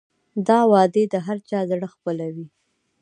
[0.47, 2.47] دا وعدې د هر چا زړه خپلوي.